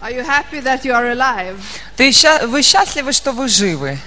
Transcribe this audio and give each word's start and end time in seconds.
Are 0.00 0.12
you 0.12 0.22
happy 0.22 0.60
that 0.60 0.84
you 0.84 0.92
are 0.94 1.10
alive? 1.10 1.56
Ты 1.96 2.12
вы 2.46 2.62
счастливы, 2.62 3.12
что 3.12 3.32
вы 3.32 3.48
живы? 3.48 3.98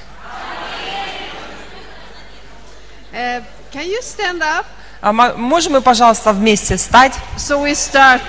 Uh, 3.14 3.44
can 3.74 3.86
you 3.86 4.02
stand 4.02 4.42
up? 4.42 4.66
А 5.02 5.12
мо- 5.12 5.34
можем 5.36 5.74
мы, 5.74 5.82
пожалуйста, 5.82 6.32
вместе 6.32 6.78
встать, 6.78 7.14
So 7.38 7.62
we 7.62 7.74
start 7.76 8.22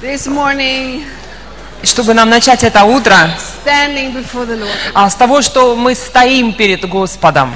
this 0.00 0.26
morning 0.28 1.04
чтобы 1.82 2.14
нам 2.14 2.30
начать 2.30 2.62
это 2.62 2.84
утро 2.84 3.16
standing 3.64 4.12
before 4.14 4.46
the 4.46 4.60
Lord. 4.60 4.70
а, 4.94 5.10
с 5.10 5.14
того, 5.16 5.42
что 5.42 5.74
мы 5.74 5.94
стоим 5.96 6.52
перед 6.52 6.88
Господом. 6.88 7.54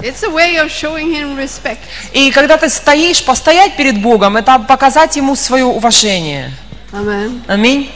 It's 0.00 0.22
a 0.22 0.30
way 0.30 0.56
of 0.56 0.68
showing 0.68 1.12
Him 1.12 1.36
respect. 1.36 1.78
И 2.12 2.30
когда 2.30 2.56
ты 2.58 2.68
стоишь, 2.68 3.24
постоять 3.24 3.76
перед 3.76 4.00
Богом, 4.00 4.36
это 4.36 4.58
показать 4.60 5.16
Ему 5.16 5.34
свое 5.34 5.64
уважение. 5.64 6.52
Amen. 6.92 7.42
Аминь. 7.48 7.90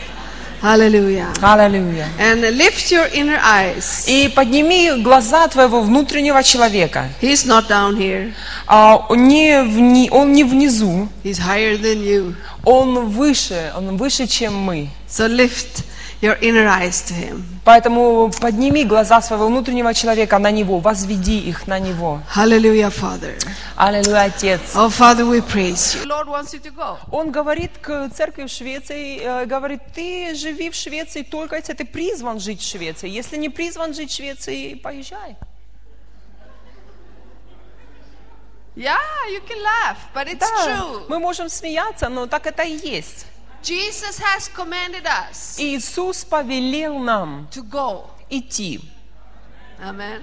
Hallelujah. 0.62 1.29
Аллилуйя. 1.43 2.07
And 2.19 2.41
lift 2.57 2.91
your 2.91 3.07
inner 3.12 3.39
eyes. 3.45 4.05
И 4.09 4.29
подними 4.34 4.91
глаза 5.03 5.47
твоего 5.48 5.83
внутреннего 5.83 6.43
человека. 6.43 7.11
He's 7.20 7.45
not 7.47 7.69
down 7.69 7.97
here. 7.97 8.33
А, 8.67 8.97
он, 9.09 9.29
не 9.29 9.62
вни- 9.62 10.09
он 10.11 10.33
не 10.33 10.45
внизу, 10.45 11.09
He's 11.23 11.39
higher 11.39 11.79
than 11.79 12.03
you. 12.03 12.34
он 12.65 13.11
выше, 13.11 13.70
он 13.77 13.97
выше, 13.98 14.27
чем 14.27 14.55
мы. 14.56 14.89
So 15.09 15.28
lift 15.28 15.84
your 16.23 16.37
inner 16.41 16.66
eyes 16.66 17.02
to 17.02 17.15
Him. 17.15 17.43
Поэтому 17.65 18.30
подними 18.41 18.84
глаза 18.84 19.20
своего 19.20 19.48
внутреннего 19.48 19.93
человека 19.93 20.39
на 20.39 20.51
Него, 20.51 20.79
возведи 20.79 21.39
их 21.39 21.66
на 21.66 21.79
Него. 21.79 22.20
Hallelujah, 22.34 22.91
Father. 22.91 23.37
Аллилуйя, 23.77 24.23
Отец. 24.25 24.61
Oh, 24.75 24.89
Father, 24.89 25.27
we 25.27 25.41
praise 25.41 25.95
you. 25.95 26.06
Lord 26.06 26.29
wants 26.29 26.55
you 26.55 26.61
to 26.61 26.70
go. 26.75 26.97
Он 27.11 27.30
говорит 27.30 27.73
к 27.83 28.09
церкви 28.15 28.45
в 28.45 28.51
Швеции, 28.51 29.20
э, 29.20 29.47
говорит, 29.47 29.80
ты 29.95 30.34
живи 30.34 30.70
в 30.70 30.75
Швеции 30.75 31.23
только 31.23 31.56
если 31.56 31.75
ты 31.75 31.84
призван 31.84 32.41
жить 32.41 32.61
в 32.61 32.69
Швеции. 32.69 33.09
Если 33.09 33.37
не 33.37 33.48
призван 33.48 33.92
жить 33.94 34.11
в 34.11 34.14
Швеции, 34.14 34.75
поезжай. 34.75 35.37
Yeah, 38.77 38.98
you 39.31 39.41
can 39.41 39.62
laugh, 39.62 39.97
but 40.14 40.28
it's 40.28 40.39
Да, 40.41 40.47
true. 40.67 41.06
мы 41.09 41.19
можем 41.19 41.48
смеяться, 41.48 42.11
но 42.11 42.27
так 42.27 42.47
это 42.47 42.62
и 42.62 42.77
есть. 42.77 43.27
Jesus 43.67 44.19
has 44.20 44.48
commanded 44.55 45.06
us 45.06 45.59
Иисус 45.59 46.25
повелел 46.25 46.98
нам 47.00 47.48
to 47.50 47.62
go. 47.69 48.05
идти. 48.31 48.81
Amen. 49.83 50.22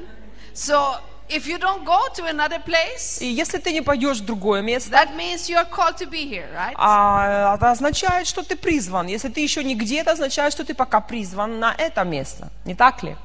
So 0.53 0.95
if 1.29 1.45
you 1.47 1.57
don't 1.57 1.83
go 1.83 1.99
to 2.15 2.23
another 2.25 2.59
place, 2.59 3.19
И 3.21 3.25
если 3.27 3.57
ты 3.59 3.73
не 3.73 3.81
пойдешь 3.81 4.19
в 4.21 4.25
другое 4.25 4.61
место, 4.61 4.91
that 4.91 5.13
means 5.15 5.49
you're 5.49 5.65
called 5.69 5.97
to 5.97 6.05
be 6.09 6.25
here, 6.25 6.47
right? 6.55 6.73
а, 6.77 7.55
это 7.55 7.71
означает, 7.71 8.27
что 8.27 8.43
ты 8.43 8.55
призван. 8.55 9.07
Если 9.07 9.27
ты 9.29 9.41
еще 9.41 9.61
нигде, 9.63 9.99
это 9.99 10.11
означает, 10.13 10.53
что 10.53 10.63
ты 10.63 10.73
пока 10.73 11.01
призван 11.01 11.59
на 11.59 11.73
это 11.77 12.03
место. 12.05 12.49
Не 12.65 12.75
так 12.75 13.03
ли? 13.03 13.15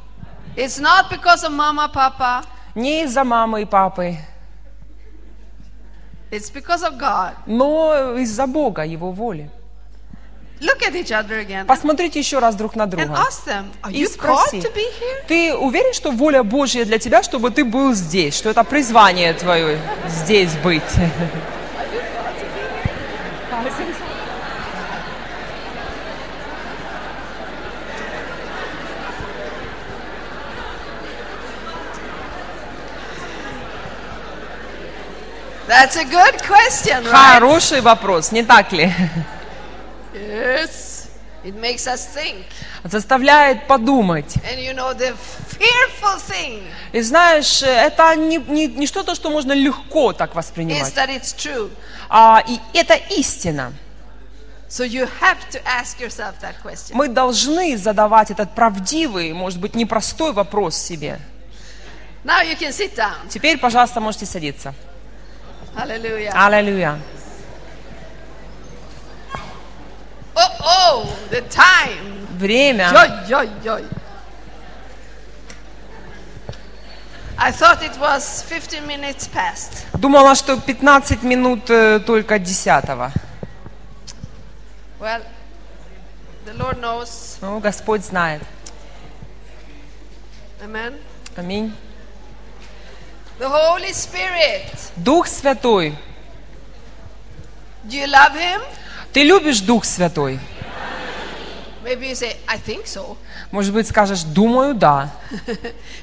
It's 0.56 0.80
not 0.80 1.08
because 1.10 1.44
of 1.44 1.52
mama, 1.52 1.88
papa. 1.92 2.44
Не 2.74 3.04
из-за 3.04 3.22
мамы 3.24 3.62
и 3.62 3.64
папы, 3.64 4.16
It's 6.30 6.50
because 6.50 6.82
of 6.82 6.98
God. 6.98 7.34
но 7.46 8.16
из-за 8.18 8.46
Бога, 8.46 8.82
Его 8.84 9.12
воли. 9.12 9.50
Look 10.60 10.82
at 10.82 10.94
each 10.96 11.12
other 11.12 11.38
again 11.38 11.66
Посмотрите 11.66 12.18
еще 12.18 12.38
раз 12.40 12.56
друг 12.56 12.74
на 12.74 12.82
and 12.84 12.90
друга. 12.90 13.14
ask 13.14 13.44
them, 13.46 13.66
are 13.82 13.92
И 13.92 14.02
you 14.02 14.08
called 14.08 14.48
спроси, 14.48 14.60
to 14.60 14.74
be 14.74 14.82
here? 15.00 15.26
ты 15.28 15.54
уверен, 15.54 15.94
что 15.94 16.10
воля 16.10 16.42
Божья 16.42 16.84
для 16.84 16.98
тебя, 16.98 17.22
чтобы 17.22 17.50
ты 17.50 17.64
был 17.64 17.94
здесь, 17.94 18.36
что 18.36 18.50
это 18.50 18.64
призвание 18.64 19.32
твое 19.34 19.78
здесь 20.08 20.50
быть? 20.64 20.82
That's 35.66 35.96
a 35.96 36.04
good 36.04 36.42
question, 36.42 37.04
right? 37.04 37.34
Хороший 37.34 37.80
вопрос, 37.82 38.32
не 38.32 38.42
так 38.42 38.72
ли? 38.72 38.92
Yes. 40.62 41.08
It 41.44 41.54
makes 41.54 41.86
us 41.86 42.06
think. 42.14 42.44
Заставляет 42.84 43.68
подумать. 43.68 44.36
And 44.44 44.58
you 44.60 44.74
know 44.74 44.92
the 44.92 45.14
fearful 45.14 46.18
thing 46.18 46.62
И 46.92 47.00
знаешь, 47.00 47.62
это 47.62 48.14
не, 48.16 48.38
не, 48.38 48.66
не 48.66 48.86
что-то, 48.86 49.14
что 49.14 49.30
можно 49.30 49.52
легко 49.52 50.12
так 50.12 50.32
is 50.32 50.34
воспринимать. 50.34 50.92
that 50.94 51.08
it's 51.08 51.32
true. 51.36 51.70
А, 52.08 52.42
и 52.46 52.58
это 52.74 52.94
истина. 53.16 53.72
So 54.68 54.84
you 54.84 55.08
have 55.20 55.48
to 55.50 55.60
ask 55.64 56.00
yourself 56.00 56.34
that 56.42 56.60
question. 56.62 56.94
Мы 56.94 57.08
должны 57.08 57.76
задавать 57.78 58.30
этот 58.30 58.54
правдивый, 58.54 59.32
может 59.32 59.60
быть, 59.60 59.74
непростой 59.76 60.32
вопрос 60.32 60.76
себе. 60.76 61.20
Now 62.24 62.42
you 62.42 62.58
can 62.58 62.72
sit 62.72 62.96
down. 62.96 63.28
Теперь, 63.28 63.58
пожалуйста, 63.58 64.00
можете 64.00 64.26
садиться. 64.26 64.74
Hallelujah. 65.76 66.32
Аллилуйя. 66.34 66.98
Oh, 70.34 70.50
oh, 70.60 71.08
the 71.30 71.42
time. 71.42 72.26
Время. 72.38 72.92
Yoy. 73.28 73.84
I 77.40 77.52
thought 77.52 77.82
it 77.84 77.96
was 78.00 78.42
15 78.42 78.84
minutes 78.86 79.28
past. 79.28 79.86
Думала, 79.96 80.34
что 80.34 80.56
15 80.56 81.22
минут 81.22 81.70
э, 81.70 82.00
только 82.00 82.38
десятого. 82.40 83.12
Well, 84.98 85.22
the 86.44 86.54
Lord 86.54 86.80
knows. 86.80 87.38
Ну, 87.40 87.60
Господь 87.60 88.04
знает. 88.04 88.42
Amen. 90.60 90.98
Аминь. 91.36 91.72
The 93.38 93.48
Holy 93.48 93.92
Spirit. 93.92 94.90
Дух 94.96 95.28
Святой. 95.28 95.94
Do 97.84 97.96
you 97.96 98.08
love 98.08 98.34
Him? 98.34 98.60
Ты 99.12 99.22
любишь 99.22 99.60
Дух 99.60 99.84
Святой? 99.84 100.40
Maybe 101.88 102.08
you 102.08 102.14
say, 102.14 102.36
I 102.46 102.58
think 102.58 102.86
so. 102.86 103.16
Может 103.50 103.72
быть, 103.72 103.86
скажешь, 103.88 104.22
думаю, 104.22 104.74
да. 104.74 105.10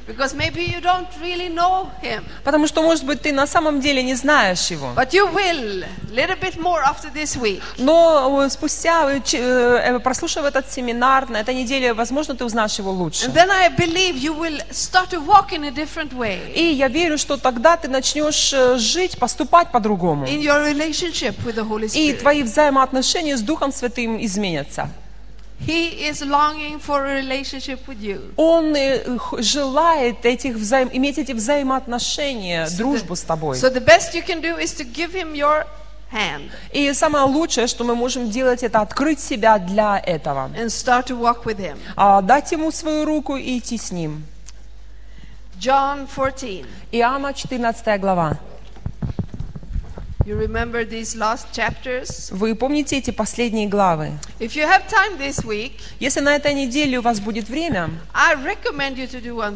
because 0.07 0.33
maybe 0.33 0.65
you 0.65 0.81
don't 0.81 1.07
really 1.21 1.49
know 1.49 1.87
Him. 2.01 2.23
Потому 2.43 2.65
что, 2.65 2.81
может 2.81 3.05
быть, 3.05 3.21
ты 3.21 3.31
на 3.31 3.45
самом 3.45 3.81
деле 3.81 4.01
не 4.01 4.15
знаешь 4.15 4.71
Его. 4.71 4.93
But 4.95 5.13
you 5.13 5.31
will, 5.31 5.85
little 6.11 6.39
bit 6.39 6.57
more 6.57 6.81
after 6.81 7.11
this 7.13 7.37
week. 7.39 7.61
Но 7.77 8.43
э, 8.43 8.49
спустя, 8.49 9.11
э, 9.11 9.21
э, 9.33 9.99
прослушав 9.99 10.45
этот 10.45 10.71
семинар, 10.71 11.29
на 11.29 11.37
этой 11.37 11.53
неделе, 11.53 11.93
возможно, 11.93 12.35
ты 12.35 12.43
узнаешь 12.43 12.79
Его 12.79 12.91
лучше. 12.91 13.27
And 13.27 13.33
then 13.35 13.51
I 13.51 13.69
believe 13.69 14.15
you 14.15 14.33
will 14.33 14.59
start 14.71 15.09
to 15.11 15.23
walk 15.23 15.51
in 15.51 15.65
a 15.65 15.71
different 15.71 16.13
way 16.13 16.51
И 16.55 16.63
я 16.73 16.87
верю, 16.87 17.19
что 17.19 17.37
тогда 17.37 17.77
ты 17.77 17.87
начнешь 17.87 18.55
жить, 18.79 19.19
поступать 19.19 19.71
по-другому. 19.71 20.25
in 20.25 20.41
your 20.41 20.63
relationship 20.63 21.35
with 21.45 21.55
the 21.55 21.67
Holy 21.67 21.87
И 21.93 22.13
твои 22.13 22.41
взаимоотношения 22.41 23.37
с 23.37 23.41
Духом 23.41 23.71
Святым 23.71 24.23
изменятся. 24.23 24.89
He 25.65 26.07
is 26.07 26.21
longing 26.21 26.79
for 26.79 27.05
a 27.05 27.15
relationship 27.21 27.79
with 27.87 27.99
you. 27.99 28.33
Он 28.37 28.75
э, 28.75 29.03
желает 29.41 30.23
этих 30.25 30.55
взаим... 30.55 30.89
иметь 30.93 31.17
эти 31.17 31.31
взаимоотношения, 31.31 32.67
дружбу 32.77 33.15
с 33.15 33.21
тобой. 33.21 33.57
So 33.57 33.69
the 33.73 33.83
best 33.83 34.13
you 34.13 34.23
can 34.25 34.41
do 34.41 34.57
is 34.59 34.73
to 34.75 34.83
give 34.83 35.11
him 35.13 35.33
your 35.33 35.65
hand 36.11 36.51
И 36.71 36.93
самое 36.93 37.25
лучшее, 37.25 37.65
что 37.67 37.83
мы 37.83 37.95
можем 37.95 38.29
делать, 38.29 38.61
это 38.63 38.81
открыть 38.81 39.19
себя 39.19 39.57
для 39.57 39.97
этого. 39.97 40.51
and 40.55 40.67
start 40.69 41.07
to 41.07 41.17
walk 41.19 41.45
with 41.45 41.57
him. 41.57 41.77
А, 41.95 42.21
дать 42.21 42.51
ему 42.51 42.71
свою 42.71 43.05
руку 43.05 43.35
и 43.35 43.57
идти 43.57 43.77
с 43.77 43.91
ним. 43.91 44.23
John 45.59 46.07
14. 46.07 46.65
Иоанна 46.91 47.33
14 47.33 47.99
глава. 47.99 48.37
You 49.01 49.07
remember 49.07 49.13
these 49.13 49.13
last 49.15 50.13
chapters? 50.13 50.14
Вы 52.31 52.55
помните 52.55 52.97
эти 52.97 53.11
последние 53.11 53.67
главы? 53.67 54.13
Week, 55.45 55.73
Если 55.99 56.19
на 56.19 56.35
этой 56.35 56.53
неделе 56.55 56.97
у 56.97 57.01
вас 57.03 57.19
будет 57.19 57.47
время, 57.47 57.91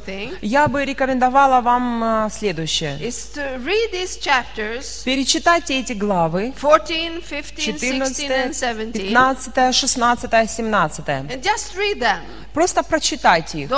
thing. 0.05 0.38
я 0.41 0.67
бы 0.67 0.85
рекомендовала 0.85 1.61
вам 1.61 2.03
а, 2.03 2.29
следующее. 2.29 2.99
Chapters 4.19 5.03
Перечитайте 5.05 5.79
эти 5.79 5.94
главы 5.94 6.53
14, 6.55 7.27
15, 7.29 7.79
16 7.79 8.29
and 8.29 8.53
14, 8.53 8.55
17 8.55 9.11
15, 9.11 9.75
16, 9.75 10.29
17. 10.49 11.31
and 11.31 11.41
just 11.41 11.75
read 11.75 11.99
them. 11.99 12.19
Просто 12.53 12.83
прочитайте 12.83 13.61
их. 13.61 13.69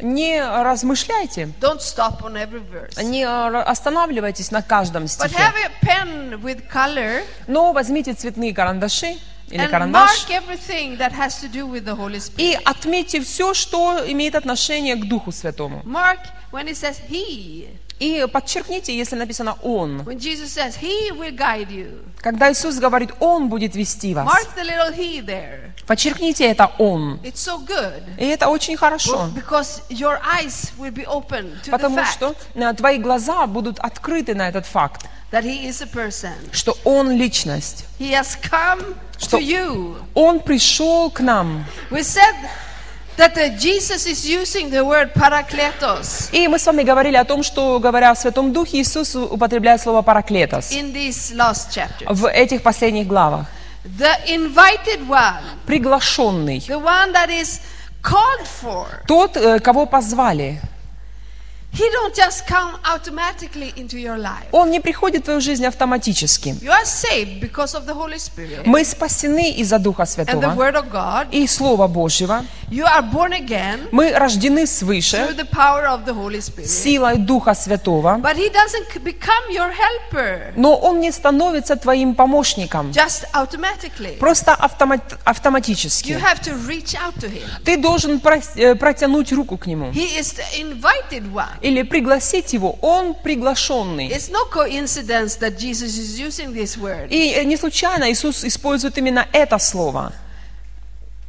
Не 0.00 0.40
размышляйте, 0.40 1.50
не 3.02 3.24
а, 3.24 3.62
останавливайтесь 3.62 4.50
на 4.50 4.62
каждом 4.62 5.06
стихе. 5.08 5.36
Pen 5.82 6.40
with 6.42 6.68
color 6.72 7.22
Но 7.46 7.72
возьмите 7.72 8.14
цветные 8.14 8.54
карандаши 8.54 9.18
или 9.50 9.64
and 9.64 9.70
карандаш 9.70 10.26
mark 10.28 10.30
everything 10.30 10.96
that 10.96 11.12
has 11.12 11.40
to 11.40 11.48
do 11.48 11.66
with 11.66 11.84
the 11.84 11.94
Holy 11.96 12.20
Spirit. 12.20 12.38
и 12.38 12.58
отметьте 12.64 13.20
все, 13.20 13.52
что 13.54 14.00
имеет 14.06 14.34
отношение 14.34 14.96
к 14.96 15.06
Духу 15.06 15.32
Святому. 15.32 15.82
Mark 15.84 16.18
when 16.52 16.66
it 16.68 16.76
says 16.76 16.96
He. 17.08 17.68
И 17.98 18.26
подчеркните, 18.32 18.96
если 18.96 19.14
написано 19.14 19.58
«Он». 19.62 20.00
When 20.00 20.18
Jesus 20.18 20.54
says 20.54 20.80
He 20.80 21.10
will 21.12 21.36
guide 21.36 21.68
you. 21.70 22.02
Когда 22.18 22.50
Иисус 22.50 22.78
говорит 22.78 23.10
«Он 23.20 23.50
будет 23.50 23.74
вести 23.74 24.14
вас», 24.14 24.26
Mark 24.26 24.56
the 24.56 24.64
little 24.64 24.96
He 24.96 25.20
there. 25.22 25.72
Подчеркните 25.86 26.46
это 26.46 26.70
«Он». 26.78 27.20
It's 27.22 27.34
so 27.34 27.62
good. 27.62 28.02
И 28.18 28.24
это 28.24 28.48
очень 28.48 28.78
хорошо. 28.78 29.28
Because 29.34 29.82
your 29.90 30.18
eyes 30.22 30.72
will 30.78 30.94
be 30.94 31.04
open 31.06 31.60
to 31.62 31.66
the 31.66 31.70
Потому 31.72 31.98
fact 31.98 32.12
что 32.12 32.34
э, 32.54 32.72
твои 32.72 32.96
глаза 32.96 33.46
будут 33.46 33.78
открыты 33.80 34.34
на 34.34 34.48
этот 34.48 34.64
факт, 34.64 35.04
that 35.30 35.44
He 35.44 35.66
is 35.68 35.80
a 35.82 35.86
person. 35.86 36.32
что 36.52 36.76
Он 36.84 37.10
личность. 37.16 37.84
He 37.98 38.10
has 38.12 38.36
come 38.40 38.94
Что- 39.18 39.38
to 39.38 39.42
you. 39.42 39.96
Он 40.14 40.40
пришел 40.40 41.10
к 41.10 41.20
нам. 41.20 41.64
We 41.90 42.02
said 42.02 42.34
that 43.16 43.34
Jesus 43.58 44.06
is 44.06 44.24
using 44.26 44.70
the 44.70 44.82
word 44.84 45.12
parakletos 45.12 46.30
И 46.32 46.48
мы 46.48 46.58
с 46.58 46.66
вами 46.66 46.82
говорили 46.82 47.16
о 47.16 47.24
том, 47.24 47.42
что, 47.42 47.78
говоря 47.78 48.10
о 48.12 48.14
Святом 48.16 48.52
Духе, 48.52 48.80
Иисус 48.80 49.14
употребляет 49.14 49.80
слово 49.82 50.00
«параклетос» 50.02 50.72
in 50.72 50.92
these 50.94 51.34
last 51.36 51.70
chapters. 51.70 52.06
в 52.08 52.26
этих 52.26 52.62
последних 52.62 53.06
главах. 53.06 53.46
The 53.98 54.14
invited 54.26 55.06
one, 55.08 55.42
Приглашенный. 55.66 56.58
the 56.66 56.78
one 56.78 57.12
that 57.12 57.28
is 57.30 57.60
called 58.02 58.46
for. 58.62 58.86
Тот, 59.06 59.36
э, 59.36 59.58
кого 59.60 59.86
позвали. 59.86 60.60
He 61.72 61.88
don't 61.92 62.14
just 62.14 62.46
come 62.48 62.76
automatically 62.84 63.72
into 63.76 63.96
your 63.96 64.18
life. 64.18 64.48
Он 64.50 64.70
не 64.70 64.80
приходит 64.80 65.22
в 65.22 65.24
твою 65.26 65.40
жизнь 65.40 65.64
автоматически. 65.64 66.48
You 66.60 66.70
are 66.72 66.84
saved 66.84 67.40
because 67.40 67.74
of 67.74 67.86
the 67.86 67.94
Holy 67.94 68.18
Spirit 68.18 68.62
Мы 68.66 68.84
спасены 68.84 69.52
из-за 69.52 69.78
Духа 69.78 70.02
and 70.02 70.06
the 70.06 70.24
Святого 70.26 70.54
Word 70.56 70.74
of 70.74 70.90
God. 70.90 71.28
и 71.30 71.46
Слова 71.46 71.86
Божьего. 71.86 72.44
You 72.70 72.84
are 72.86 73.02
born 73.02 73.32
again 73.32 73.88
Мы 73.92 74.12
рождены 74.12 74.62
through 74.64 74.66
свыше 74.66 75.16
the 75.36 75.48
power 75.48 75.86
of 75.86 76.04
the 76.04 76.12
Holy 76.14 76.40
Spirit. 76.40 76.66
силой 76.66 77.18
Духа 77.18 77.54
Святого. 77.54 78.18
But 78.20 78.36
He 78.36 78.50
doesn't 78.50 79.02
become 79.04 79.48
your 79.50 79.70
helper 79.72 80.52
Но 80.56 80.76
Он 80.76 81.00
не 81.00 81.12
становится 81.12 81.76
твоим 81.76 82.14
помощником. 82.16 82.90
just 82.90 83.24
automatically. 83.32 84.18
Просто 84.18 84.52
автомат- 84.52 85.12
You 85.12 85.18
автоматически. 85.24 86.12
have 86.12 86.40
to 86.42 86.52
reach 86.66 86.94
out 86.94 87.14
to 87.20 87.28
Him. 87.30 87.48
Ты 87.64 87.76
должен 87.76 88.20
э, 88.56 88.74
протянуть 88.74 89.32
руку 89.32 89.56
к 89.56 89.66
Нему. 89.66 89.90
He 89.92 90.18
is 90.18 90.34
the 90.34 90.60
invited 90.60 91.32
one. 91.32 91.59
Или 91.60 91.82
пригласить 91.82 92.52
Его. 92.52 92.78
Он 92.80 93.14
приглашенный. 93.14 94.08
It's 94.08 94.30
no 94.30 94.44
coincidence 94.50 95.38
that 95.40 95.58
Jesus 95.58 95.98
is 95.98 96.18
using 96.18 96.54
this 96.54 96.78
word. 96.78 97.08
И 97.10 97.34
э, 97.34 97.44
не 97.44 97.56
случайно 97.56 98.10
Иисус 98.10 98.44
использует 98.44 98.96
именно 98.98 99.26
это 99.32 99.58
слово. 99.58 100.12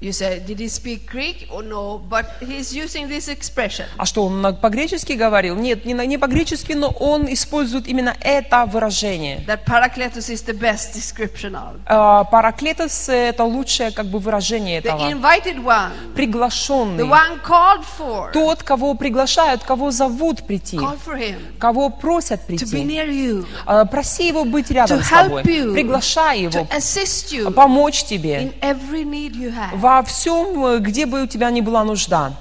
You 0.02 0.12
say, 0.14 0.40
did 0.40 0.58
he 0.60 0.68
speak 0.68 1.06
Greek? 1.12 1.48
Oh 1.52 1.62
no, 1.62 2.02
but 2.10 2.26
he's 2.42 2.74
using 2.74 3.08
this 3.08 3.28
expression. 3.30 3.86
А 3.98 4.06
что, 4.08 4.24
он 4.26 4.56
по-гречески 4.56 5.14
говорил? 5.14 5.56
Нет, 5.56 5.86
не, 5.86 5.94
не 6.08 6.18
по-гречески, 6.18 6.74
но 6.74 6.88
он 6.90 7.32
использует 7.32 7.88
именно 7.88 8.16
это 8.20 8.66
выражение. 8.66 9.46
That 9.46 9.64
Paracletus 9.64 10.28
is 10.32 10.44
the 10.44 10.58
best 10.60 10.96
description 10.96 11.54
of. 11.54 12.28
Параклетос– 12.32 13.10
это 13.10 13.44
лучшее 13.44 13.92
как 13.92 14.08
бы 14.08 14.18
выражение 14.18 14.82
The 14.82 14.90
этого. 14.90 15.12
invited 15.12 15.64
one, 15.64 15.92
the 15.92 16.16
Приглашенный. 16.16 17.04
one 17.08 17.40
called 17.46 17.86
for. 18.00 18.32
Тот, 18.32 18.64
кого 18.64 18.96
приглашают, 18.96 19.64
кого 19.64 19.92
зовут 19.92 20.48
прийти, 20.48 20.78
Call 20.78 20.98
for 21.06 21.16
him 21.16 21.36
кого 21.60 21.90
просят 21.92 22.40
to 22.50 22.54
be 22.56 22.58
прийти. 22.58 22.84
near 22.84 23.08
you, 23.08 23.46
А, 23.68 23.86
Проси 23.86 24.30
его 24.30 24.46
быть 24.46 24.72
рядом 24.72 24.98
To 24.98 25.04
с 25.04 25.10
тобой. 25.10 25.44
help 25.44 25.46
you. 25.46 25.74
Приглашай 25.74 26.40
to 26.46 26.54
его, 26.56 26.68
assist 26.76 27.32
you 27.32 27.52
помочь 27.52 28.04
тебе 28.04 28.46
in 28.46 28.54
every 28.62 29.04
need 29.04 29.36
you 29.36 29.52
have. 29.54 29.80
Во 29.92 30.04
всем, 30.04 30.66
э, 30.66 30.80
где 30.80 31.06
бы 31.06 31.24
у 31.24 31.28
тебя 31.28 31.52
ни 31.52 31.62
была 31.62 31.84
нужда. 31.84 32.34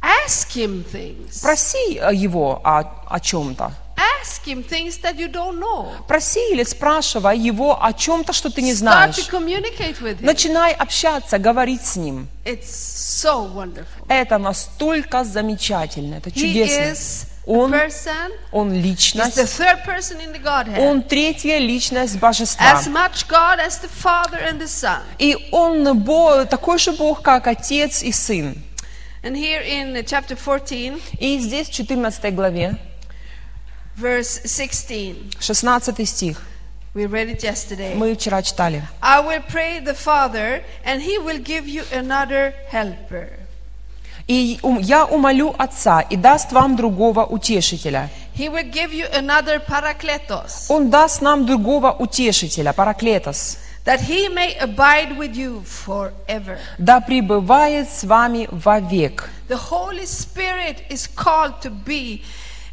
Ask 0.00 0.48
him 0.56 0.84
things. 0.92 1.40
Проси 1.42 1.98
э, 1.98 2.10
его 2.12 2.60
о, 2.64 2.80
о 3.06 3.20
чем-то. 3.20 3.72
Ask 3.96 4.44
him 4.46 4.64
things 4.68 5.00
that 5.02 5.16
you 5.16 5.30
don't 5.30 5.58
know. 5.60 5.92
Проси 6.08 6.40
или 6.52 6.64
спрашивай 6.64 7.38
его 7.38 7.82
о 7.84 7.92
чем-то, 7.92 8.32
что 8.32 8.50
ты 8.50 8.62
не 8.62 8.72
Start 8.72 8.76
знаешь. 8.78 9.16
to 9.18 9.30
communicate 9.30 10.00
with 10.00 10.18
him. 10.20 10.24
Начинай 10.26 10.72
общаться, 10.72 11.38
говорить 11.38 11.84
с 11.84 11.96
ним. 11.96 12.28
It's 12.44 12.68
so 13.22 13.52
wonderful. 13.52 14.06
Это 14.08 14.38
настолько 14.38 15.22
замечательно, 15.24 16.16
это 16.16 16.30
He 16.30 16.40
чудесно. 16.40 16.80
is 16.92 17.26
a 17.26 17.31
Он, 17.45 17.71
person, 17.73 18.31
он 18.51 18.71
he's 18.71 18.73
the 18.73 18.81
личность, 18.81 19.37
third 19.57 19.83
person 19.85 20.19
in 20.19 20.33
the 20.33 20.39
Godhead. 20.41 20.77
он 20.79 21.01
третья 21.01 21.59
личность 21.59 22.19
божества. 22.19 22.73
As 22.73 22.87
much 22.87 23.27
God 23.29 23.59
as 23.59 23.79
the 23.79 23.89
Father 23.89 24.37
and 24.39 24.59
the 24.59 24.67
Son. 24.67 25.01
И 25.17 25.49
он 25.51 25.97
Бо- 26.03 26.45
такой 26.45 26.77
же 26.77 26.91
Бог, 26.91 27.21
как 27.21 27.47
Отец 27.47 28.03
и 28.03 28.11
Сын. 28.11 28.55
And 29.23 29.35
here 29.35 29.61
in 29.61 29.95
uh, 29.95 30.03
chapter 30.03 30.35
14, 30.35 31.01
И 31.19 31.39
здесь, 31.39 31.69
в 31.69 31.71
14 31.73 32.33
главе, 32.35 32.77
verse 33.97 34.41
16, 34.45 35.37
16 35.39 36.05
стих, 36.07 36.41
we 36.93 37.05
read 37.05 37.29
it 37.29 37.43
yesterday. 37.43 37.95
мы 37.95 38.13
вчера 38.15 38.41
читали. 38.41 38.83
I 39.01 39.19
will 39.21 39.41
pray 39.47 39.79
the 39.79 39.93
Father, 39.95 40.63
and 40.85 41.01
he 41.01 41.17
will 41.17 41.39
give 41.39 41.67
you 41.67 41.83
another 41.93 42.53
helper. 42.69 43.40
«И 44.26 44.58
я 44.80 45.04
умолю 45.04 45.54
Отца, 45.58 46.00
и 46.00 46.16
даст 46.16 46.52
вам 46.52 46.76
другого 46.76 47.24
утешителя». 47.24 48.08
He 48.34 48.48
will 48.48 48.70
give 48.70 48.92
you 48.92 49.06
another 49.12 49.60
parakletos, 49.66 50.66
Он 50.68 50.90
даст 50.90 51.20
нам 51.20 51.44
другого 51.44 51.92
утешителя, 51.92 52.72
параклетос, 52.72 53.58
that 53.84 54.00
he 54.00 54.28
may 54.28 54.56
abide 54.60 55.18
with 55.18 55.34
you 55.34 55.62
forever. 55.64 56.56
да 56.78 57.00
пребывает 57.00 57.90
с 57.90 58.04
вами 58.04 58.48
вовек. 58.50 59.28
The 59.48 59.58
Holy 59.70 60.06
Spirit 60.06 60.84
is 60.88 61.06
called 61.14 61.60
to 61.62 61.70
be 61.70 62.22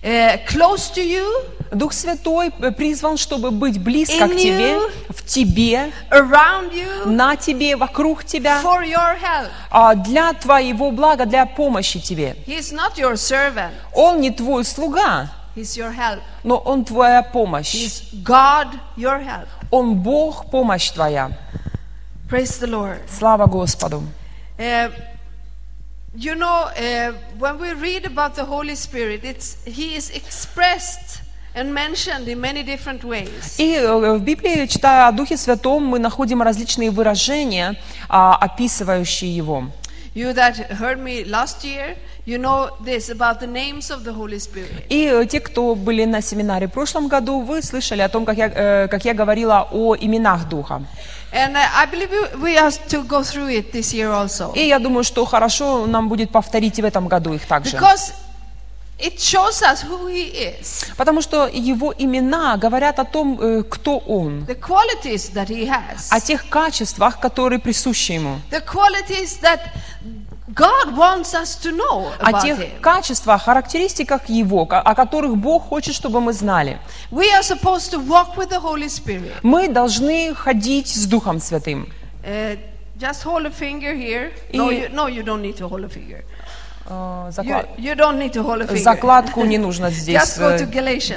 close 0.01 0.90
to 0.94 1.01
you, 1.04 1.25
Дух 1.72 1.94
Святой 1.94 2.51
э, 2.60 2.72
призван, 2.72 3.18
чтобы 3.18 3.51
быть 3.51 3.80
близко 3.80 4.28
к 4.28 4.31
тебе, 4.36 4.74
you. 4.74 4.92
в 5.10 5.25
тебе, 5.25 5.92
around 6.10 6.72
you, 6.72 7.06
на 7.06 7.36
тебе, 7.36 7.75
вокруг 7.75 8.24
тебя, 8.24 8.62
for 8.63 8.84
your 8.84 9.19
help. 9.19 9.50
а, 9.69 9.94
для 9.94 10.34
твоего 10.34 10.92
блага, 10.92 11.25
для 11.25 11.46
помощи 11.46 12.00
тебе. 12.00 12.36
He 12.48 12.57
is 12.57 12.74
not 12.74 12.96
your 12.98 13.13
servant, 13.13 13.72
Он 13.94 14.19
не 14.19 14.31
твой 14.31 14.66
слуга, 14.66 15.31
he's 15.56 15.78
your 15.78 15.96
help. 15.96 16.22
но 16.44 16.57
Он 16.57 16.84
твоя 16.86 17.22
помощь. 17.22 17.75
He's 17.75 18.24
God, 18.24 18.80
your 18.98 19.24
help. 19.24 19.48
Он 19.69 19.96
Бог, 19.96 20.50
помощь 20.50 20.90
твоя. 20.90 21.31
Praise 22.28 22.60
the 22.60 22.68
Lord. 22.68 23.00
Слава 23.07 23.46
Господу. 23.46 24.04
Uh, 24.57 24.92
you 26.17 26.35
know, 26.35 26.71
uh, 26.76 27.12
when 27.38 27.59
we 27.59 27.73
read 27.73 28.06
about 28.06 28.35
the 28.37 28.44
Holy 28.44 28.76
Spirit, 28.76 29.25
it's, 29.25 29.62
He 29.65 29.97
is 29.97 30.11
expressed 30.11 31.23
and 31.55 31.73
mentioned 31.73 32.29
in 32.29 32.41
many 32.41 32.62
different 32.62 33.05
ways. 33.05 33.59
И 33.59 33.75
э, 33.75 34.17
в 34.17 34.23
Библии, 34.23 34.67
читая 34.67 35.09
о 35.09 35.12
Духе 35.12 35.37
Святом, 35.37 35.85
мы 35.85 35.99
находим 35.99 36.43
различные 36.43 36.91
выражения, 36.91 37.76
а, 38.09 38.37
описывающие 38.37 39.35
Его. 39.35 39.71
You 40.14 40.33
that 40.35 40.71
heard 40.71 41.00
me 41.00 41.25
last 41.25 41.64
year, 41.64 41.97
you 42.26 42.38
know 42.38 42.70
this 42.84 43.10
about 43.10 43.40
the 43.40 43.48
names 43.48 43.90
of 43.92 44.04
the 44.04 44.14
Holy 44.14 44.40
Spirit. 44.40 44.86
И 44.90 45.06
э, 45.06 45.26
те, 45.26 45.40
кто 45.40 45.76
были 45.76 46.06
на 46.06 46.22
семинаре 46.22 46.68
в 46.68 46.72
прошлом 46.72 47.08
году, 47.08 47.42
вы 47.42 47.62
слышали 47.62 48.02
о 48.02 48.10
том, 48.10 48.26
как 48.26 48.38
я, 48.38 48.48
э, 48.54 48.88
как 48.88 49.06
я 49.06 49.14
говорила 49.14 49.68
о 49.72 49.96
именах 49.96 50.48
Духа. 50.50 50.82
And 51.32 51.56
I 51.56 51.86
believe 51.86 52.10
we- 52.10 52.42
we 52.42 52.56
have 52.56 52.74
to 52.88 53.04
go 53.08 53.22
through 53.22 53.50
it 53.50 53.72
this 53.72 53.94
year 53.94 54.12
also. 54.12 54.52
И 54.56 54.68
я 54.68 54.80
думаю, 54.80 55.04
что 55.04 55.26
хорошо 55.26 55.86
нам 55.86 56.10
будет 56.10 56.32
повторить 56.32 56.80
и 56.80 56.82
в 56.82 56.86
этом 56.86 57.08
году 57.08 57.34
их 57.34 57.46
также. 57.46 57.78
Because 57.78 58.14
it 59.00 59.18
shows 59.20 59.62
us 59.62 59.84
who 59.84 60.08
He 60.08 60.60
is, 60.60 60.86
Потому 60.98 61.22
что 61.22 61.48
его 61.48 61.94
имена 61.98 62.58
говорят 62.58 63.00
о 63.00 63.06
том, 63.06 63.40
э, 63.40 63.64
кто 63.64 64.00
он, 64.00 64.44
the 64.48 64.60
qualities 64.60 65.32
that 65.34 65.48
He 65.50 65.68
has, 65.70 66.08
о 66.10 66.20
тех 66.20 66.50
качествах, 66.50 67.20
которые 67.20 67.60
присущи 67.60 68.14
ему, 68.14 68.40
the 68.52 68.62
qualities 68.66 69.40
that 69.42 69.60
God 70.53 70.98
wants 70.98 71.34
us 71.36 71.56
to 71.58 71.72
know 71.72 72.12
о 72.20 72.29
about 72.32 72.41
тех 72.41 72.58
Him. 72.60 72.82
качествах, 72.82 73.44
характеристиках 73.44 74.27
его, 74.29 74.63
о 74.70 74.96
которых 74.96 75.38
Бог 75.38 75.68
хочет, 75.70 75.94
чтобы 75.94 76.22
мы 76.22 76.34
знали. 76.34 76.79
We 77.12 77.25
are 77.32 77.44
supposed 77.44 77.91
to 77.91 78.00
walk 78.00 78.36
with 78.36 78.50
the 78.50 78.60
Holy 78.60 78.89
Spirit. 78.89 79.34
Мы 79.44 79.68
должны 79.70 80.34
ходить 80.34 80.88
с 80.88 81.06
Духом 81.06 81.39
Святым. 81.39 81.91
Uh, 82.24 82.58
just 82.98 83.24
hold 83.24 83.46
a 83.46 83.51
finger 83.51 83.94
here. 83.94 84.32
No, 84.53 84.70
И- 84.72 84.82
you, 84.82 84.89
no, 84.89 85.08
you 85.08 85.24
don't 85.24 85.41
need 85.41 85.56
to 85.58 85.68
hold 85.68 85.84
a 85.86 85.89
finger. 85.89 86.24
Э, 86.89 87.29
You, 87.29 87.31
заклад- 87.31 87.67
you 87.77 87.96
don't 87.96 88.17
need 88.17 88.34
to 88.34 88.41
hold 88.43 88.62
a 88.62 88.65
finger. 88.67 88.81
Закладку 88.84 89.46
не 89.46 89.58
нужно 89.58 89.89
здесь 89.91 90.38
э, 90.38 90.65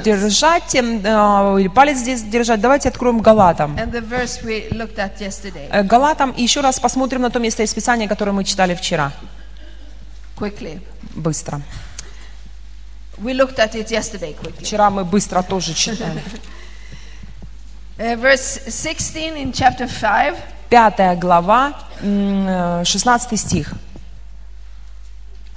держать, 0.05 0.75
э, 0.75 1.69
палец 1.75 1.97
здесь 1.99 2.23
держать. 2.23 2.61
Давайте 2.61 2.89
откроем 2.91 3.21
Галатам. 3.21 3.77
And 3.79 3.91
the 3.93 4.01
verse 4.07 4.43
we 4.45 4.69
looked 4.71 4.97
at 4.99 5.19
yesterday. 5.19 5.83
Галатам 5.85 6.33
и 6.33 6.43
еще 6.43 6.61
раз 6.61 6.79
посмотрим 6.79 7.23
на 7.23 7.31
то 7.31 7.39
место 7.39 7.63
из 7.63 7.73
Писания, 7.73 8.07
которое 8.07 8.33
мы 8.33 8.45
читали 8.45 8.75
вчера. 8.75 9.13
Quickly. 10.39 10.81
Быстро. 11.15 11.61
We 13.19 13.33
looked 13.35 13.59
at 13.59 13.75
it 13.75 13.89
yesterday 13.91 14.35
quickly. 14.39 14.65
Вчера 14.65 14.91
мы 14.91 15.05
быстро 15.05 15.43
тоже 15.43 15.73
читали. 15.75 16.23
Verse 17.99 18.61
16 18.69 19.37
in 19.37 19.53
chapter 19.53 19.87
5. 19.89 20.35
Пятая 20.69 21.17
глава, 21.17 21.75
м, 22.03 22.47
э, 22.49 22.85
16 22.85 23.37
стих. 23.39 23.73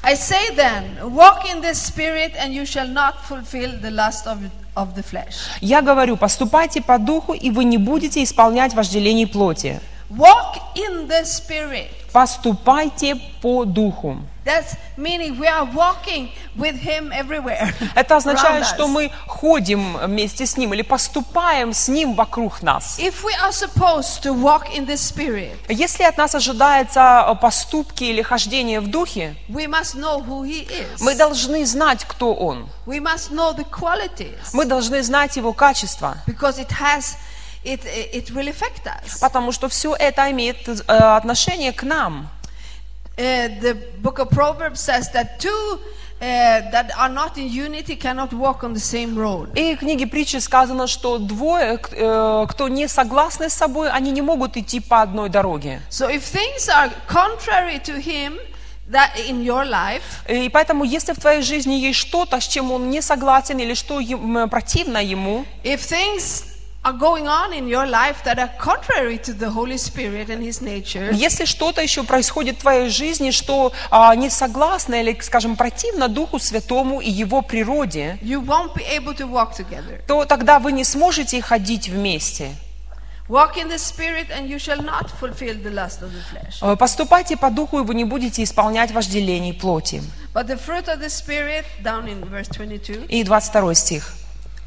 I 0.08 0.14
say 0.14 0.54
then, 0.56 0.84
walk 1.16 1.50
in 1.52 1.62
the 1.62 1.74
Spirit, 1.74 2.34
and 2.38 2.54
you 2.54 2.64
shall 2.64 2.88
not 2.88 3.26
fulfill 3.26 3.72
the 3.82 3.90
lust 3.90 4.28
of, 4.28 4.38
of 4.76 4.94
the 4.94 5.02
flesh. 5.02 5.50
Я 5.62 5.82
говорю, 5.82 6.16
поступайте 6.16 6.80
по 6.80 7.00
духу, 7.00 7.34
и 7.34 7.50
вы 7.50 7.64
не 7.64 7.80
будете 7.80 8.24
исполнять 8.24 8.76
вожделений 8.76 9.26
плоти. 9.26 9.82
walk 10.12 10.60
in 10.76 11.08
the 11.08 11.24
Spirit. 11.24 11.90
Поступайте 12.14 13.16
по 13.42 13.66
духу. 13.66 14.18
That's 14.46 14.76
meaning 14.96 15.40
we 15.40 15.48
are 15.48 15.66
walking 15.66 16.30
with 16.56 16.76
Him 16.76 17.12
everywhere. 17.12 17.74
Это 17.96 18.18
означает, 18.18 18.68
что 18.68 18.88
мы 18.88 19.12
ходим 19.26 19.98
вместе 19.98 20.46
с 20.46 20.56
Ним 20.56 20.72
или 20.76 20.84
поступаем 20.84 21.74
с 21.74 21.88
Ним 21.88 22.14
вокруг 22.14 22.62
нас. 22.62 23.00
If 23.00 23.24
we 23.24 23.34
are 23.44 23.52
supposed 23.52 24.22
to 24.22 24.34
walk 24.34 24.72
in 24.72 24.86
the 24.86 24.98
Spirit, 24.98 25.58
Если 25.68 26.04
от 26.04 26.18
нас 26.18 26.36
ожидается 26.36 27.26
э, 27.28 27.36
поступки 27.42 28.04
или 28.04 28.22
хождение 28.22 28.82
в 28.82 28.88
духе, 28.92 29.36
we 29.50 29.66
must 29.66 29.96
know 29.96 30.24
who 30.24 30.44
He 30.44 30.68
is. 30.70 31.02
мы 31.02 31.16
должны 31.16 31.66
знать, 31.66 32.06
кто 32.06 32.36
Он. 32.36 32.70
We 32.86 33.00
must 33.00 33.32
know 33.32 33.52
the 33.56 33.66
qualities 33.68 34.38
Мы 34.54 34.66
должны 34.66 35.02
знать 35.02 35.36
Его 35.38 35.54
качества, 35.54 36.18
because 36.28 36.60
it 36.60 36.70
has, 36.70 37.16
it, 37.64 37.82
it 38.14 38.30
will 38.32 38.48
affect 38.48 38.86
us. 38.86 39.20
потому 39.20 39.52
что 39.52 39.70
все 39.70 39.96
это 39.96 40.30
имеет 40.30 40.68
э, 40.68 40.82
отношение 40.94 41.74
к 41.74 41.82
нам. 41.82 42.30
Uh, 43.18 43.48
the 43.62 43.78
book 44.02 44.20
of 44.20 44.30
Proverbs 44.30 44.82
says 44.82 45.10
that 45.14 45.40
two 45.40 45.80
uh, 46.22 46.70
that 46.72 46.92
are 46.98 47.10
not 47.10 47.38
in 47.38 47.48
unity 47.48 47.96
cannot 47.96 48.34
walk 48.34 48.64
on 48.64 48.74
the 48.74 48.80
same 48.80 49.16
road. 49.16 49.50
И 49.56 49.76
в 49.76 49.80
книге 49.80 50.06
притчи 50.08 50.38
сказано, 50.38 50.88
что 50.88 51.18
двое, 51.18 51.80
э, 51.92 52.46
кто 52.50 52.68
не 52.68 52.88
согласны 52.88 53.50
с 53.50 53.54
собой, 53.54 53.90
они 53.90 54.12
не 54.12 54.22
могут 54.22 54.58
идти 54.58 54.80
по 54.80 55.02
одной 55.02 55.30
дороге. 55.30 55.82
So 55.90 56.10
if 56.10 56.24
things 56.24 56.68
are 56.68 56.92
contrary 57.08 57.80
to 57.84 58.02
Him 58.02 58.38
that 58.92 59.12
in 59.28 59.44
your 59.44 59.66
life, 59.66 60.04
И 60.28 60.50
поэтому, 60.50 60.84
если 60.84 61.14
в 61.14 61.20
твоей 61.20 61.42
жизни 61.42 61.76
есть 61.76 62.00
что-то, 62.00 62.42
с 62.42 62.48
чем 62.48 62.72
он 62.72 62.90
не 62.90 63.02
согласен 63.02 63.58
или 63.60 63.74
что 63.74 64.02
противно 64.50 65.02
ему, 65.02 65.46
if 65.64 65.80
things 65.80 66.55
are 66.86 66.94
going 66.94 67.28
on 67.28 67.52
in 67.52 67.68
your 67.68 67.88
life 67.88 68.24
that 68.24 68.38
are 68.38 68.52
contrary 68.60 69.18
to 69.18 69.34
the 69.34 69.50
Holy 69.50 69.78
Spirit 69.78 70.30
and 70.30 70.44
His 70.44 70.62
nature, 70.62 71.12
если 71.12 71.46
что-то 71.46 71.82
еще 71.82 72.04
происходит 72.04 72.58
в 72.58 72.62
твоей 72.62 72.90
жизни, 72.90 73.32
что 73.32 73.74
а, 73.90 74.16
не 74.16 74.30
согласно 74.30 74.94
или, 75.02 75.18
скажем, 75.20 75.56
противно 75.56 76.08
Духу 76.08 76.38
Святому 76.38 77.02
и 77.02 77.10
Его 77.10 77.42
природе, 77.42 78.20
you 78.22 78.40
won't 78.40 78.74
be 78.76 78.86
able 78.86 79.16
to 79.18 79.28
walk 79.28 79.58
together. 79.58 80.00
то 80.08 80.26
тогда 80.26 80.60
вы 80.60 80.72
не 80.72 80.84
сможете 80.84 81.42
ходить 81.42 81.90
вместе. 81.90 82.52
Walk 83.28 83.58
in 83.58 83.68
the 83.70 83.80
Spirit, 83.80 84.28
and 84.30 84.48
you 84.48 84.60
shall 84.60 84.80
not 84.84 85.10
fulfill 85.20 85.56
the 85.64 85.72
lust 85.74 86.04
of 86.04 86.12
the 86.12 86.22
flesh. 86.32 86.60
Э, 86.62 86.76
Поступайте 86.76 87.36
по 87.36 87.50
Духу, 87.50 87.80
и 87.80 87.82
вы 87.84 87.96
не 87.96 88.04
будете 88.06 88.44
исполнять 88.44 88.92
вожделений 88.92 89.52
плоти. 89.56 90.04
But 90.36 90.46
the 90.46 90.60
fruit 90.64 90.88
of 90.88 91.00
the 91.00 91.10
Spirit, 91.10 91.66
down 91.84 92.06
in 92.08 92.24
verse 92.30 92.48
22, 92.56 93.06
И 93.10 93.24
22 93.24 93.74
стих. 93.74 94.14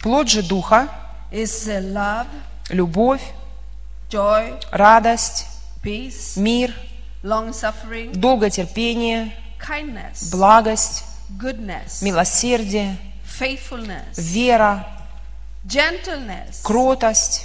Плод 0.02 0.28
же 0.28 0.42
Духа, 0.42 0.88
любовь, 2.70 3.22
joy, 4.10 4.58
радость, 4.70 5.46
peace, 5.82 6.38
мир, 6.38 6.74
долготерпение, 8.12 9.32
kindness, 9.58 10.30
благость, 10.30 11.04
goodness, 11.38 12.02
милосердие, 12.02 12.96
faithfulness, 13.38 14.14
вера, 14.16 14.86
gentleness, 15.64 16.62
кротость, 16.62 17.44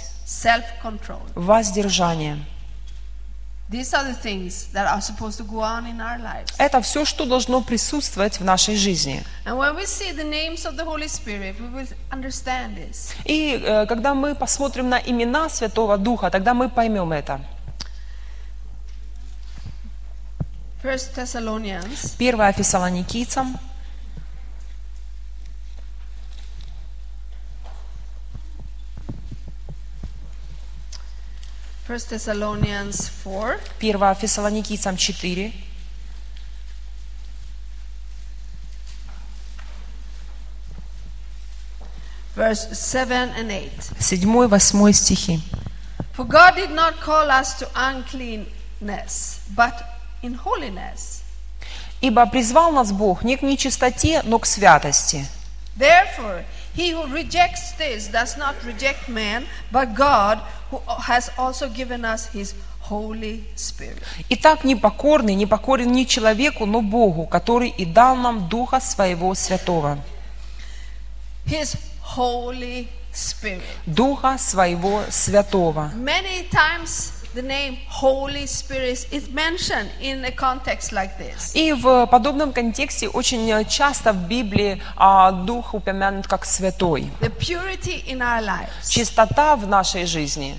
воздержание. 1.34 2.38
Это 6.58 6.80
все, 6.82 7.04
что 7.04 7.24
должно 7.24 7.62
присутствовать 7.62 8.38
в 8.38 8.44
нашей 8.44 8.76
жизни. 8.76 9.24
И 13.24 13.84
когда 13.88 14.14
мы 14.14 14.34
посмотрим 14.34 14.88
на 14.90 14.98
имена 14.98 15.48
Святого 15.48 15.96
Духа, 15.96 16.30
тогда 16.30 16.52
мы 16.52 16.68
поймем 16.68 17.12
это. 17.12 17.40
First 20.82 21.14
Thessalonians 21.16 22.14
1 22.18 22.52
Фессалоникийцам, 22.52 23.58
First 31.94 32.10
Thessalonians 32.10 33.08
4, 33.22 33.60
1 33.80 34.14
Фессалоникийцам 34.16 34.96
4, 34.96 35.52
verse 42.34 42.68
7 42.74 43.30
and 43.36 43.48
8. 43.48 43.70
7-8 44.00 44.92
стихи. 44.92 45.40
For 46.16 46.26
God 46.26 46.56
did 46.56 46.72
not 46.72 47.00
call 47.00 47.30
us 47.30 47.54
to 47.60 47.68
uncleanness, 47.76 49.42
but 49.54 49.74
in 50.22 50.34
holiness. 50.34 51.22
«Ибо 52.00 52.26
призвал 52.26 52.72
нас 52.72 52.90
Бог 52.90 53.22
не 53.22 53.36
к 53.36 53.42
нечистоте, 53.42 54.22
но 54.24 54.40
к 54.40 54.46
святости». 54.46 55.24
Therefore, 55.76 56.44
he 56.74 56.90
who 56.90 57.06
rejects 57.06 57.72
this 57.78 58.08
does 58.08 58.36
not 58.36 58.54
reject 58.64 59.08
man, 59.08 59.46
but 59.70 59.94
God, 59.94 60.40
who 60.70 60.80
has 61.06 61.30
also 61.38 61.68
given 61.68 62.04
us 62.04 62.26
his 62.26 62.54
Holy 62.80 63.44
Spirit. 63.56 64.02
Итак, 64.28 64.64
непокорный, 64.64 65.34
не 65.34 65.46
покорен 65.46 65.90
не 65.92 66.06
человеку, 66.06 66.66
но 66.66 66.82
Богу, 66.82 67.26
который 67.26 67.68
и 67.68 67.84
дал 67.84 68.16
нам 68.16 68.48
Духа 68.48 68.80
Своего 68.80 69.34
Святого. 69.34 69.98
His 71.46 71.76
Holy 72.16 72.88
Spirit. 73.12 73.62
Духа 73.86 74.36
Своего 74.38 75.04
Святого. 75.10 75.92
Many 75.94 76.48
times 76.50 77.13
the 77.34 77.42
name 77.42 77.78
Holy 77.88 78.46
Spirit 78.46 79.06
is 79.10 79.28
mentioned 79.30 79.90
in 80.00 80.24
a 80.24 80.30
context 80.30 80.92
like 80.92 81.18
this. 81.18 81.52
И 81.54 81.72
в 81.72 82.06
подобном 82.06 82.52
контексте 82.52 83.08
очень 83.08 83.50
э, 83.50 83.64
часто 83.64 84.12
в 84.12 84.28
Библии 84.28 84.80
а, 84.96 85.32
Дух 85.32 85.74
упомянут 85.74 86.26
как 86.26 86.44
Святой. 86.44 87.10
The 87.20 87.30
purity 87.30 88.04
in 88.06 88.20
our 88.20 88.40
lives. 88.40 88.88
Чистота 88.88 89.56
в 89.56 89.66
нашей 89.66 90.06
жизни. 90.06 90.56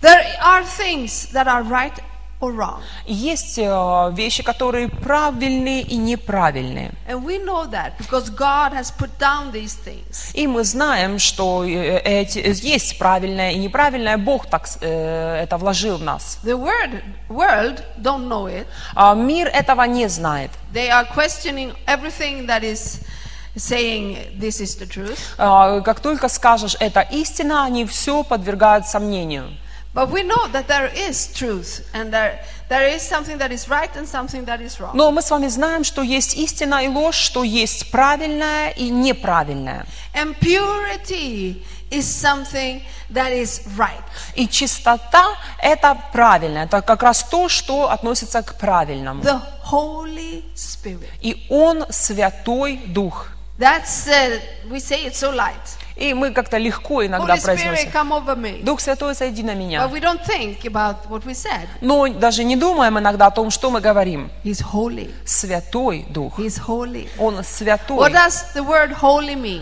There 0.00 0.24
are 0.42 0.64
things 0.64 1.32
that 1.32 1.46
are 1.46 1.62
right 1.62 1.94
or 2.42 2.52
wrong. 2.52 2.82
Есть 3.06 3.58
э, 3.58 4.10
вещи, 4.12 4.42
которые 4.42 4.88
правильные 4.88 5.82
и 5.82 5.96
неправильные. 5.96 6.92
And 7.08 7.24
we 7.24 7.38
know 7.38 7.66
that 7.70 7.96
because 7.98 8.28
God 8.30 8.72
has 8.72 8.90
put 8.90 9.10
down 9.18 9.52
these 9.52 9.76
things. 9.76 10.32
И 10.34 10.46
мы 10.46 10.64
знаем, 10.64 11.18
что 11.18 11.64
э, 11.64 11.98
эти, 12.04 12.38
есть 12.66 12.98
правильное 12.98 13.52
и 13.52 13.58
неправильное. 13.58 14.18
Бог 14.18 14.46
так 14.46 14.68
э, 14.80 15.42
это 15.42 15.56
вложил 15.56 15.98
в 15.98 16.02
нас. 16.02 16.38
The 16.42 16.58
word, 16.58 17.02
world 17.28 17.82
don't 17.98 18.28
know 18.28 18.46
it. 18.46 18.66
А 18.94 19.14
мир 19.14 19.48
этого 19.48 19.82
не 19.84 20.08
знает. 20.08 20.50
They 20.74 20.90
are 20.90 21.06
questioning 21.14 21.72
everything 21.86 22.46
that 22.46 22.62
is 22.62 23.00
saying 23.56 24.38
this 24.38 24.60
is 24.60 24.76
the 24.76 24.86
truth. 24.86 25.18
А, 25.38 25.80
Как 25.80 26.00
только 26.00 26.28
скажешь, 26.28 26.76
это 26.80 27.00
истина, 27.00 27.64
они 27.64 27.84
все 27.86 28.24
подвергают 28.24 28.86
сомнению. 28.86 29.50
But 29.94 30.10
we 30.10 30.22
know 30.22 30.48
that 30.48 30.68
there 30.68 30.90
is 30.94 31.28
truth 31.34 31.86
and 31.92 32.10
there, 32.12 32.40
there 32.70 32.88
is 32.88 33.02
something 33.02 33.36
that 33.38 33.52
is 33.52 33.68
right 33.68 33.94
and 33.94 34.08
something 34.08 34.46
that 34.46 34.62
is 34.62 34.80
wrong. 34.80 34.96
Но 34.96 35.10
мы 35.10 35.20
с 35.20 35.30
вами 35.30 35.48
знаем, 35.48 35.84
что 35.84 36.00
есть 36.00 36.34
истина 36.34 36.82
и 36.82 36.88
ложь, 36.88 37.16
что 37.16 37.44
есть 37.44 37.90
правильное 37.90 38.70
и 38.70 38.88
неправильное. 38.88 39.84
And 40.14 40.34
purity 40.40 41.62
is 41.90 42.06
something 42.06 42.80
that 43.12 43.32
is 43.32 43.60
right. 43.76 44.02
И 44.34 44.48
чистота– 44.48 45.36
это 45.62 45.98
правильное, 46.10 46.64
это 46.64 46.80
как 46.80 47.02
раз 47.02 47.22
то, 47.24 47.50
что 47.50 47.90
относится 47.90 48.42
к 48.42 48.56
правильному. 48.56 49.22
The 49.22 49.42
Holy 49.70 50.42
Spirit. 50.54 51.08
И 51.20 51.46
Он 51.50 51.84
Святой 51.90 52.78
Дух. 52.86 53.28
That's, 53.58 54.08
uh, 54.08 54.40
we 54.70 54.80
say 54.80 55.04
it 55.04 55.14
so 55.14 55.30
light. 55.30 55.76
И 55.96 56.14
мы 56.14 56.30
как-то 56.32 56.56
легко 56.58 57.04
иногда 57.04 57.34
произносим. 57.56 57.92
Дух 58.64 58.80
Святой, 58.80 59.14
сойди 59.14 59.42
на 59.42 59.54
меня. 59.54 59.80
Но 61.80 62.08
даже 62.08 62.44
не 62.44 62.56
думаем 62.56 62.98
иногда 62.98 63.26
о 63.26 63.30
том, 63.30 63.50
что 63.50 63.70
мы 63.70 63.80
говорим. 63.80 64.30
Святой 65.24 66.06
Дух. 66.10 66.38
Он 67.18 67.44
святой. 67.44 67.98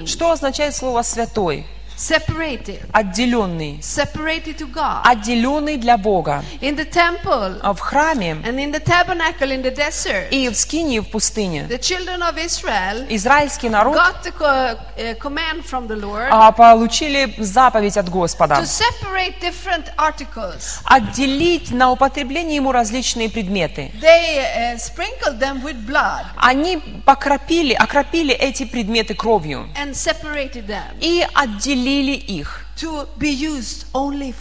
Что 0.06 0.30
означает 0.30 0.74
слово 0.74 1.02
святой? 1.02 1.66
Separated. 2.00 2.80
Отделенный. 2.94 3.78
Separated 3.82 4.56
to 4.56 4.66
God. 4.72 5.02
Отделенный 5.04 5.76
для 5.76 5.98
Бога. 5.98 6.42
In 6.62 6.74
the 6.74 6.90
temple 6.90 7.60
А 7.60 7.74
в 7.74 7.80
храме 7.80 8.38
and 8.42 8.58
in 8.58 8.72
the 8.72 8.80
tabernacle 8.82 9.50
in 9.50 9.62
the 9.62 9.70
desert, 9.70 10.30
и 10.30 10.48
в 10.48 10.56
Скинии 10.56 11.00
в 11.00 11.10
пустыне 11.10 11.66
the 11.68 11.78
children 11.78 12.22
of 12.22 12.38
Israel 12.42 13.06
израильский 13.10 13.68
народ 13.68 13.94
got 13.94 14.22
the 14.24 14.32
co- 14.32 14.46
uh, 14.46 15.14
command 15.18 15.62
from 15.62 15.86
the 15.88 15.94
Lord 16.00 16.28
а, 16.30 16.50
получили 16.52 17.34
заповедь 17.36 17.98
от 17.98 18.08
Господа. 18.08 18.54
to 18.54 18.64
separate 18.64 19.38
different 19.42 19.92
articles. 19.98 20.80
Отделить 20.86 21.70
на 21.70 21.90
употребление 21.90 22.56
ему 22.56 22.72
различные 22.72 23.28
предметы. 23.28 23.92
They 24.00 24.38
uh, 24.38 24.78
sprinkled 24.78 25.38
them 25.38 25.62
with 25.62 25.86
blood 25.86 26.24
Они 26.38 26.78
покропили, 27.04 27.74
окропили 27.74 28.32
эти 28.32 28.64
предметы 28.64 29.14
кровью 29.14 29.68
and 29.76 29.90
separated 29.90 30.66
them 30.66 30.96
и 31.00 31.26
отделили 31.34 31.89
их, 31.98 32.64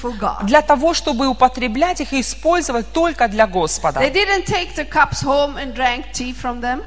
for 0.01 0.17
God. 0.17 0.45
для 0.45 0.61
того, 0.61 0.93
чтобы 0.93 1.27
употреблять 1.27 2.01
их 2.01 2.13
и 2.13 2.21
использовать 2.21 2.91
только 2.93 3.27
для 3.27 3.47
Господа. 3.47 3.99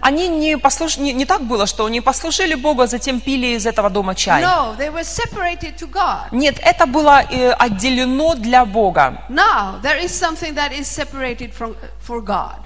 Они 0.00 0.28
не, 0.28 0.56
послуш... 0.58 0.96
не, 0.96 1.12
не 1.12 1.24
так 1.26 1.42
было, 1.42 1.66
что 1.66 1.84
они 1.84 2.00
послужили 2.00 2.54
Богу, 2.54 2.82
а 2.82 2.86
затем 2.86 3.20
пили 3.20 3.56
из 3.56 3.66
этого 3.66 3.90
дома 3.90 4.14
чай. 4.14 4.42
Нет, 6.32 6.58
это 6.62 6.86
было 6.86 7.22
э, 7.22 7.50
отделено 7.52 8.34
для 8.34 8.64
Бога. 8.64 9.22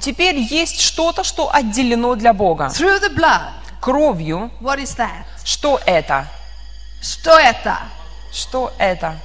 Теперь 0.01 0.37
есть 0.37 0.81
что-то, 0.81 1.25
что 1.25 1.53
отделено 1.53 2.15
для 2.15 2.33
Бога. 2.33 2.67
Through 2.67 3.01
the 3.01 3.15
blood. 3.15 3.51
Кровью. 3.81 4.51
Is 4.61 4.97
that? 4.97 5.25
Что 7.13 7.39
это? 7.39 7.79
Что 8.33 8.73
это? 8.79 9.19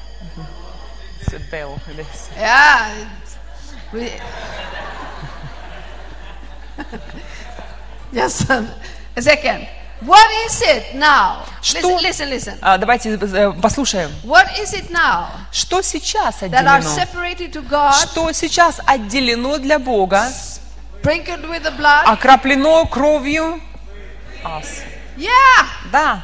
Что 1.28 1.36
это? 1.38 1.78
Yeah. 2.38 3.08
We- 3.92 4.22
Just 8.14 8.50
a 8.50 8.66
second. 9.22 9.68
What 10.02 10.30
is 10.48 10.62
it 10.64 10.96
now? 10.96 11.44
Что- 11.62 11.80
Listen, 11.80 12.00
listen, 12.02 12.30
listen. 12.30 12.58
А, 12.62 12.78
Давайте 12.78 13.16
э, 13.16 13.52
послушаем. 13.62 14.12
What 14.24 14.48
is 14.60 14.74
it 14.74 14.90
now 14.90 15.28
Что 15.52 15.82
сейчас 15.82 16.42
that 16.42 16.54
are 16.54 16.80
отделено? 16.80 16.96
separated 16.96 17.52
to 17.54 17.62
God, 17.68 17.94
Что 17.94 18.32
сейчас 18.32 18.80
отделено 18.86 19.58
для 19.60 19.78
Бога, 19.80 20.28
sprinkled 21.02 21.46
with 21.48 21.64
the 21.64 21.72
blood? 21.78 22.06
окроплено 22.06 22.86
кровью? 22.88 23.62
Ас. 24.44 24.82
Yeah. 25.18 25.30
Да. 25.92 26.00
Think 26.02 26.02
about 26.02 26.12
that 26.12 26.24